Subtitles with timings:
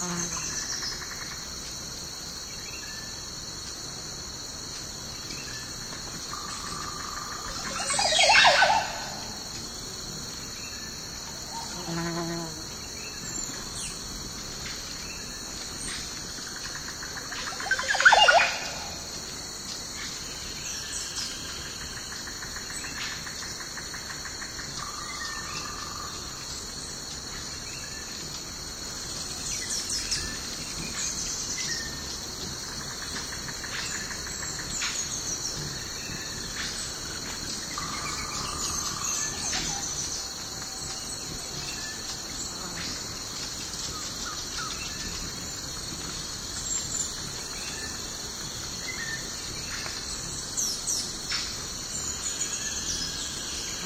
[0.00, 0.45] 啊。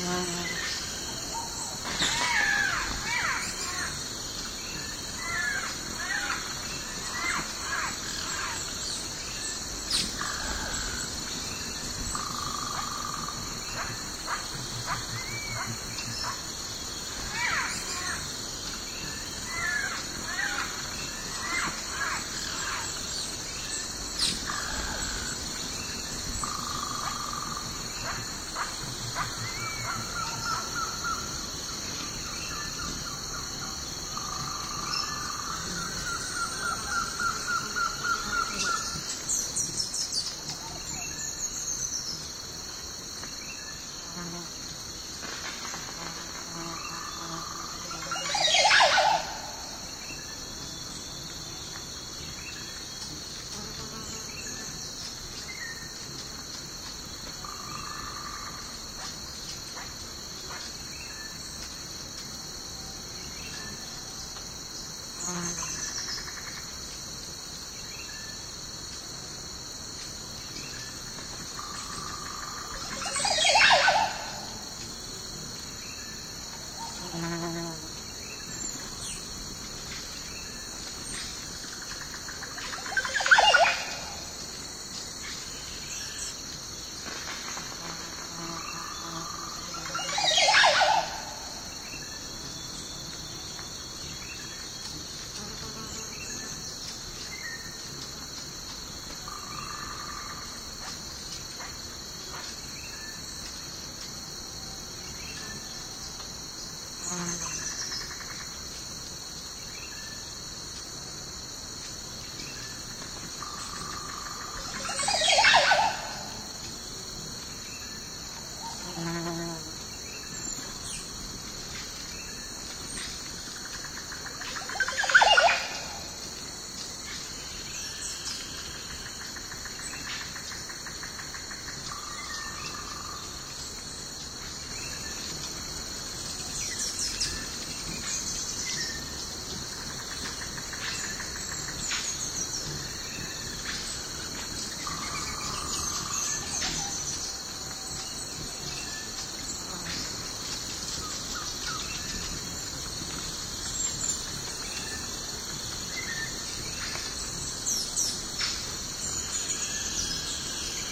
[0.03, 0.40] Ah.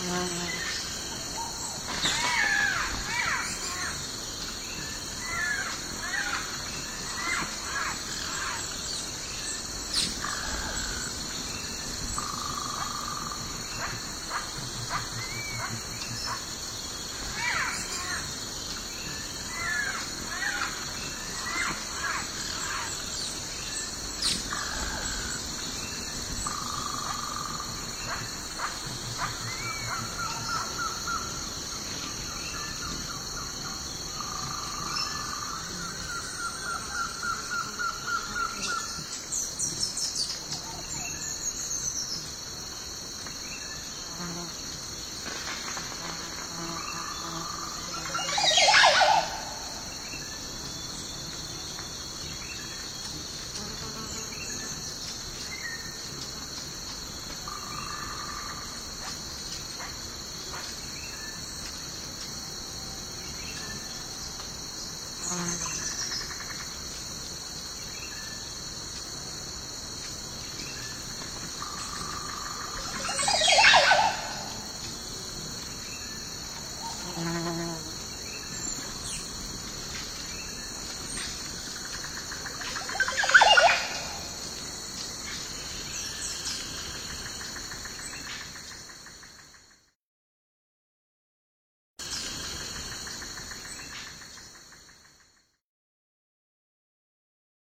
[0.00, 0.67] あ
[44.18, 44.67] 私。